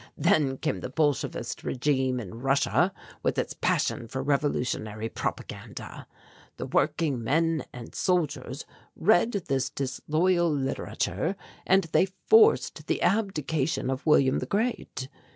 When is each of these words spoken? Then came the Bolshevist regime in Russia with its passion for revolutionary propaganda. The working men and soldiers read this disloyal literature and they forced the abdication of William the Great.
Then 0.17 0.57
came 0.57 0.79
the 0.79 0.89
Bolshevist 0.89 1.63
regime 1.63 2.19
in 2.19 2.41
Russia 2.41 2.91
with 3.21 3.37
its 3.37 3.53
passion 3.53 4.07
for 4.07 4.23
revolutionary 4.23 5.09
propaganda. 5.09 6.07
The 6.57 6.65
working 6.65 7.23
men 7.23 7.65
and 7.71 7.93
soldiers 7.93 8.65
read 8.95 9.33
this 9.33 9.69
disloyal 9.69 10.49
literature 10.51 11.35
and 11.67 11.83
they 11.93 12.07
forced 12.25 12.87
the 12.87 13.03
abdication 13.03 13.91
of 13.91 14.03
William 14.07 14.39
the 14.39 14.47
Great. 14.47 15.07